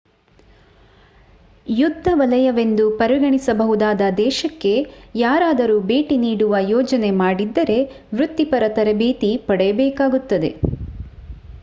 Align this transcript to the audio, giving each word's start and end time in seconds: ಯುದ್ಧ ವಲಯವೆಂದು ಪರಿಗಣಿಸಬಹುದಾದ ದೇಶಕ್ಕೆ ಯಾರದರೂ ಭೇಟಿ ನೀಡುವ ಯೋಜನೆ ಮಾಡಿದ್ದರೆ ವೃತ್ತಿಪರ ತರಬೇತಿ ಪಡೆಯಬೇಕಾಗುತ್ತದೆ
ಯುದ್ಧ 1.71 2.07
ವಲಯವೆಂದು 2.13 2.85
ಪರಿಗಣಿಸಬಹುದಾದ 2.97 4.01
ದೇಶಕ್ಕೆ 4.17 4.73
ಯಾರದರೂ 5.15 5.77
ಭೇಟಿ 5.87 6.17
ನೀಡುವ 6.17 6.55
ಯೋಜನೆ 6.69 7.11
ಮಾಡಿದ್ದರೆ 7.19 7.79
ವೃತ್ತಿಪರ 8.15 8.63
ತರಬೇತಿ 8.77 9.31
ಪಡೆಯಬೇಕಾಗುತ್ತದೆ 9.47 10.51